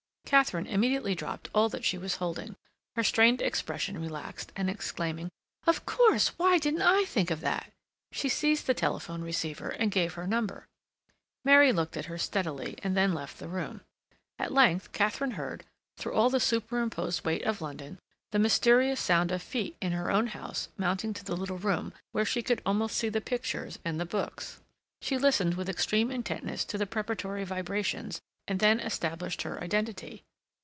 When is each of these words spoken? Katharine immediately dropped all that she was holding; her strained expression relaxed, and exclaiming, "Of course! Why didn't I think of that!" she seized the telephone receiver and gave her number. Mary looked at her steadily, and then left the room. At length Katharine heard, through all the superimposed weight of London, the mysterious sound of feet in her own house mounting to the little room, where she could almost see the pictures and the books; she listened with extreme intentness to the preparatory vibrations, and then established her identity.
Katharine 0.23 0.67
immediately 0.67 1.13
dropped 1.13 1.49
all 1.53 1.67
that 1.67 1.83
she 1.83 1.97
was 1.97 2.15
holding; 2.15 2.55
her 2.95 3.03
strained 3.03 3.41
expression 3.41 3.99
relaxed, 3.99 4.53
and 4.55 4.69
exclaiming, 4.69 5.29
"Of 5.67 5.85
course! 5.85 6.29
Why 6.39 6.57
didn't 6.57 6.83
I 6.83 7.03
think 7.03 7.31
of 7.31 7.41
that!" 7.41 7.69
she 8.13 8.29
seized 8.29 8.65
the 8.65 8.73
telephone 8.73 9.23
receiver 9.23 9.67
and 9.71 9.91
gave 9.91 10.13
her 10.13 10.25
number. 10.25 10.67
Mary 11.43 11.73
looked 11.73 11.97
at 11.97 12.05
her 12.05 12.17
steadily, 12.17 12.75
and 12.81 12.95
then 12.95 13.13
left 13.13 13.39
the 13.39 13.49
room. 13.49 13.81
At 14.39 14.53
length 14.53 14.93
Katharine 14.93 15.31
heard, 15.31 15.65
through 15.97 16.13
all 16.13 16.29
the 16.29 16.39
superimposed 16.39 17.25
weight 17.25 17.43
of 17.43 17.59
London, 17.59 17.99
the 18.31 18.39
mysterious 18.39 19.01
sound 19.01 19.33
of 19.33 19.41
feet 19.43 19.75
in 19.81 19.91
her 19.91 20.09
own 20.09 20.27
house 20.27 20.69
mounting 20.77 21.13
to 21.15 21.25
the 21.25 21.35
little 21.35 21.57
room, 21.57 21.91
where 22.13 22.23
she 22.23 22.41
could 22.41 22.61
almost 22.65 22.95
see 22.95 23.09
the 23.09 23.19
pictures 23.19 23.79
and 23.83 23.99
the 23.99 24.05
books; 24.05 24.61
she 25.01 25.17
listened 25.17 25.55
with 25.55 25.67
extreme 25.67 26.09
intentness 26.09 26.63
to 26.63 26.77
the 26.77 26.85
preparatory 26.87 27.43
vibrations, 27.43 28.21
and 28.47 28.59
then 28.59 28.79
established 28.79 29.43
her 29.43 29.63
identity. 29.63 30.23